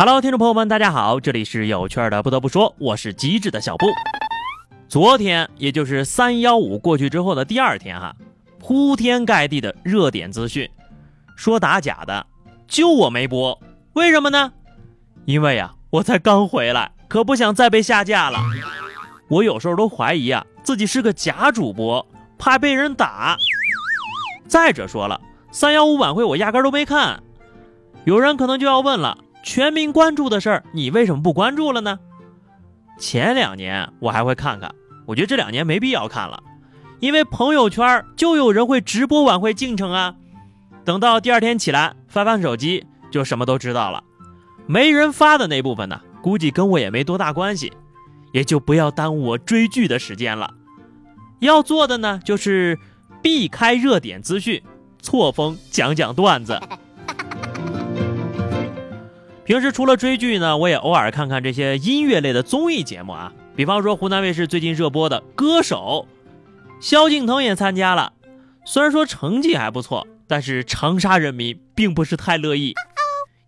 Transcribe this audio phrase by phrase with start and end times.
[0.00, 2.22] Hello，听众朋友们，大家好，这里是有趣的。
[2.22, 3.88] 不得不说，我是机智的小布。
[4.88, 8.14] 昨天，也就是三幺五过去之后的第二天，哈，
[8.60, 10.70] 铺天盖地的热点资讯，
[11.34, 12.24] 说打假的，
[12.68, 13.60] 就我没播，
[13.94, 14.52] 为什么呢？
[15.24, 18.38] 因为呀，我才刚回来，可不想再被下架了。
[19.26, 22.06] 我有时候都怀疑啊，自己是个假主播，
[22.38, 23.36] 怕被人打。
[24.46, 27.20] 再者说了，三幺五晚会我压根都没看。
[28.04, 29.18] 有人可能就要问了。
[29.42, 31.98] 全民关注的事儿，你为什么不关注了呢？
[32.98, 34.74] 前两年我还会看看，
[35.06, 36.42] 我觉得这两年没必要看了，
[37.00, 40.16] 因为朋友圈就有人会直播晚会进程啊。
[40.84, 44.02] 等到第二天起来翻翻手机，就什么都知道了。
[44.66, 47.72] 没人发的那部分呢，估计跟我也没多大关系，
[48.32, 50.54] 也就不要耽误我追剧的时间了。
[51.38, 52.78] 要做的呢，就是
[53.22, 54.62] 避开热点资讯，
[55.00, 56.60] 错峰讲讲段子。
[59.48, 63.32] 平时除了追剧呢，我也偶尔看看这些音乐类的综艺节目啊。
[63.56, 66.06] 比方说湖南卫视最近热播的《歌手》，
[66.86, 68.12] 萧敬腾也参加了。
[68.66, 72.74] 虽然说成绩还不错，但是长沙人民并不是太乐意，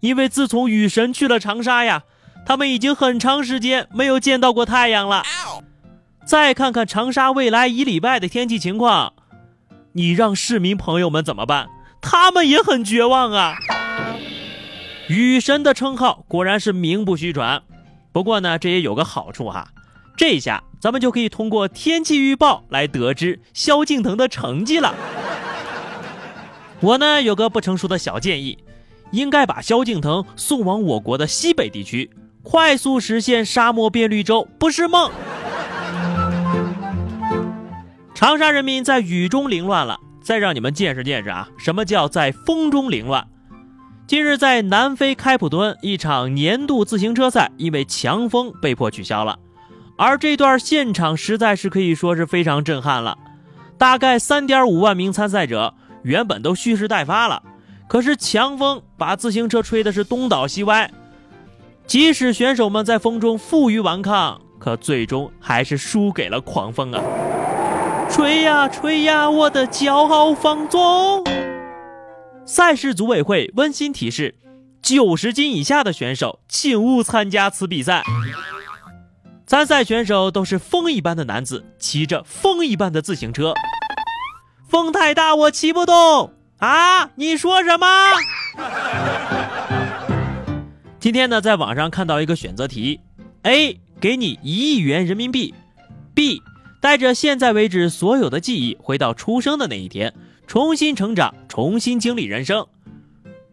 [0.00, 2.04] 因为自从雨神去了长沙呀，
[2.46, 5.22] 他们已经很长时间没有见到过太阳了。
[6.24, 9.12] 再看看长沙未来一礼拜的天气情况，
[9.92, 11.68] 你让市民朋友们怎么办？
[12.00, 13.52] 他们也很绝望啊。
[15.10, 17.60] 雨神的称号果然是名不虚传，
[18.12, 19.66] 不过呢，这也有个好处哈，
[20.16, 24.94] 这下咱们就可以通过天气预报来得知萧敬腾的成绩了。
[26.78, 28.56] 我呢有个不成熟的小建议，
[29.10, 32.08] 应该把萧敬腾送往我国的西北地区，
[32.44, 35.10] 快速实现沙漠变绿洲，不是梦。
[38.14, 43.26] 长沙人民在雨中凌乱了，再让你们见识见识啊，什么叫在风中凌乱。
[44.10, 49.38] 近日，在南非开普敦，一场年度自行车赛因为强风被迫取消了。
[49.96, 53.16] 而这段现场实在是可以说是非常震撼了。
[53.78, 55.72] 大概三点五万名参赛者
[56.02, 57.40] 原本都蓄势待发了，
[57.86, 60.90] 可是强风把自行车吹的是东倒西歪。
[61.86, 67.00] 即使选手们在风中负隅顽抗，可最终还是输给了狂风啊！
[68.10, 71.22] 吹呀吹呀，我的骄傲放纵。
[72.52, 74.34] 赛事组委会温馨提示：
[74.82, 78.02] 九十斤以下的选手请勿参加此比赛。
[79.46, 83.54] 参赛选手都是风一般的男子，骑着风一般的自行车。
[84.68, 87.12] 风太大，我骑不动啊！
[87.14, 87.86] 你说什么？
[90.98, 92.98] 今天呢，在网上看到一个选择题
[93.42, 95.54] ：A 给你一亿元人民币
[96.16, 96.40] ；B
[96.80, 100.12] 带着现在为止所有的记忆回到出生的那一天。
[100.46, 102.68] 重新成长，重新经历人生，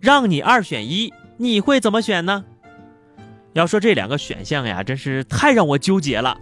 [0.00, 2.44] 让你二选一，你会怎么选呢？
[3.52, 6.36] 要说这两个选项呀，真是太让我纠结了，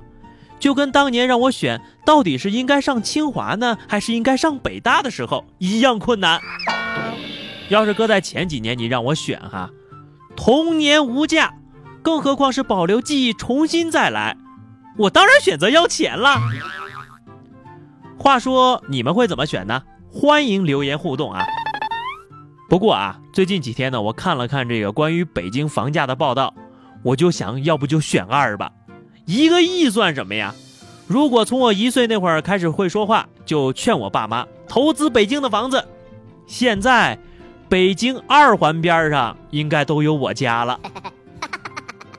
[0.59, 6.41] 就跟当年让我选到底是应该上清华呢，还是应该上北大的时候一样困难。
[7.69, 9.69] 要是搁在前几年，你让我选哈，
[10.34, 11.53] 童年无价，
[12.01, 14.39] 更何况是保留记忆，重新再来，
[14.97, 16.41] 我当然选择要钱了。
[18.17, 19.83] 话说你们会怎么选呢？
[20.15, 21.43] 欢迎留言互动啊！
[22.69, 26.53] 不过啊，最近几天呢，我看了看这个关于北京房价的报道，
[27.03, 28.71] 我就想要不就选二吧，
[29.25, 30.55] 一个亿算什么呀？
[31.06, 35.83] 如果从我一岁那会儿开始会说话，就劝我爸妈投资北京的房子。
[36.47, 37.19] 现在，
[37.71, 40.78] 北京二环边上应该都有我家了。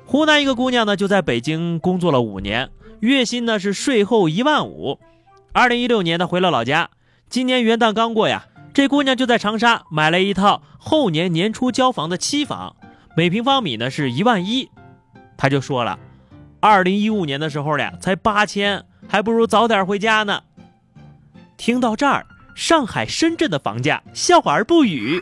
[0.03, 2.71] 湖南一个姑娘呢，就在北京工作了五年，
[3.01, 4.99] 月薪呢是税后一万五。
[5.51, 6.89] 二零一六年她，回了老家。
[7.33, 8.45] 今年元旦刚过呀，
[8.75, 12.75] 这姑娘就在长沙买了一套后年年初交房的期房，
[13.17, 14.69] 每平方米呢是一万一。
[15.35, 15.97] 她就说了，
[16.59, 20.43] 二零一五年的时候呀才八千，还不如早点回家呢。
[21.57, 25.19] 听到这儿，上海、深圳的房价笑而不语。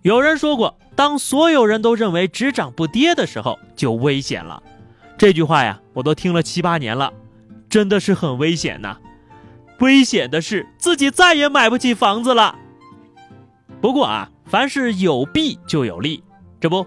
[0.00, 4.62] 有人说过，当所有人都认为只涨不跌的时候，就危险了。
[5.18, 7.12] 这句话呀，我都听了七八年了，
[7.68, 8.96] 真的是很危险呐。
[9.82, 12.54] 危险的是自己再也买不起房子了。
[13.80, 16.22] 不过啊，凡事有弊就有利，
[16.60, 16.86] 这不，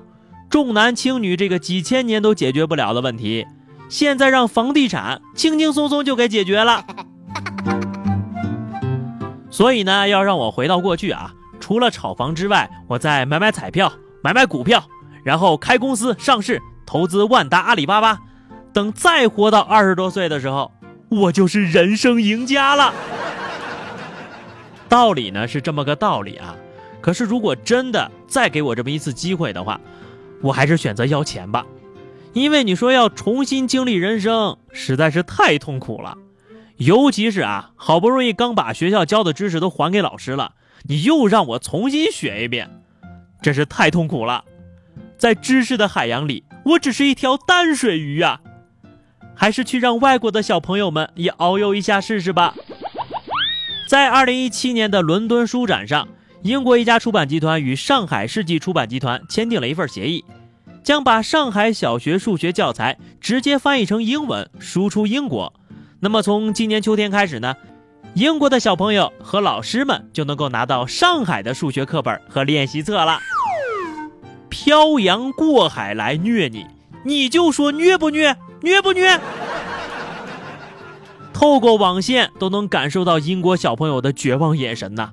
[0.49, 3.45] 重男轻女这个几千年都解决不了的问题，
[3.89, 6.85] 现在让房地产轻轻松松就给解决了。
[9.51, 13.91] 所以呢，要让我回到过去啊，除了炒房之外，我再买买彩票，
[14.23, 14.81] 买买股票，
[15.25, 18.19] 然后开公司上市，投资万达、阿里巴巴，
[18.71, 20.71] 等再活到二十多岁的时候。
[21.15, 22.93] 我就是人生赢家了。
[24.87, 26.55] 道理呢是这么个道理啊，
[27.01, 29.79] 可是如果真的再给我这么一次机会的话，
[30.41, 31.65] 我还是选择要钱吧，
[32.33, 36.17] 因为你说要重新经历人生，实在是太痛苦了。
[36.77, 40.53] 尤其是啊，好不容易刚把学校教的知识都还给老师了，
[40.83, 42.69] 你又让我重新学一遍，
[43.41, 44.43] 真是太痛苦了。
[45.17, 48.41] 在知识的海洋里，我只是一条淡水鱼啊！
[49.35, 52.55] 还是去让外国的小朋友们也遨游一下试试吧。
[53.87, 56.07] 在二零一七年的伦敦书展上，
[56.41, 60.25] 英国一家出版集团与上海世纪出版集团签订了一份协议，
[60.83, 65.53] 将把上海小学数学教材直接翻译成英文输出英国。
[65.99, 67.55] 那么从今年秋天开始呢，
[68.15, 73.19] 英国的小朋友和老师们就能够拿到上海的数学课本和练习册了。
[74.49, 76.65] 漂洋过海来虐你，
[77.03, 78.35] 你就说虐不虐？
[78.65, 79.19] 虐不虐？
[81.31, 85.11] 透过网线都能感受到英国小朋友的绝望眼神呐！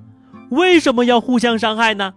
[0.49, 2.15] 为什么要互相伤害呢？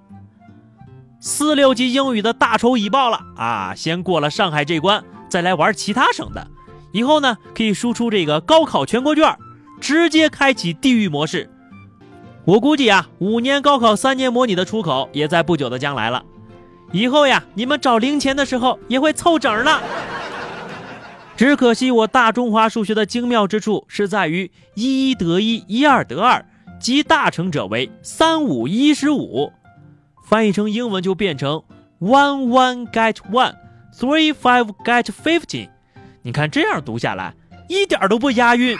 [1.20, 3.74] 四六级英语的大仇已报了啊！
[3.76, 6.48] 先过了上海这关，再来玩其他省的。
[6.92, 9.36] 以后呢，可以输出这个高考全国卷，
[9.78, 11.50] 直接开启地狱模式。
[12.46, 16.24] 我估计啊，五年高考三年模拟的出口也在不久的将来了。
[16.92, 19.82] 以后呀，你们找零钱的时候也会凑整了。
[21.36, 26.42] 只可惜我大中华数学的精妙之处是在于一一得一，一二得二，
[26.80, 29.52] 积大成者为三五一十五。
[30.24, 31.62] 翻译成英文就变成
[32.00, 35.68] one one get one，three five get fifteen。
[36.22, 37.34] 你看这样读下来，
[37.68, 38.76] 一点都不押韵。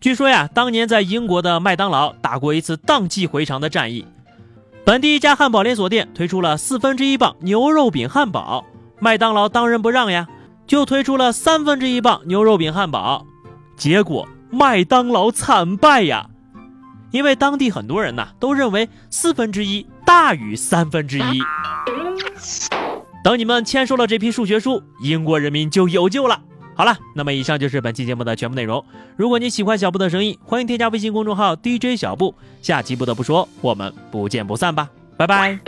[0.00, 4.04] 据说呀，当年在英国的麦当劳打过一次荡气回肠的战役，
[4.84, 8.66] 本地一家汉堡连锁店推出了四分之一磅牛肉饼汉堡，
[9.02, 10.28] 麦当劳当仁不让呀，
[10.64, 13.26] 就推出了三分之一磅牛肉饼汉堡，
[13.76, 16.30] 结果麦当劳惨败呀，
[17.10, 21.42] 因为当地很多人呐都认为四分之一大于三分之一。
[23.24, 26.40] 等你们签收了这批数学书，英国人民就有救了。
[26.76, 28.84] 好了，那么以上就是本期节目的全部内容。
[29.16, 32.36] 如果你喜欢小布的声音，欢迎添加微信公众号 DJ 小布。
[32.60, 35.58] 下期不得不说，我们不见不散吧，拜拜。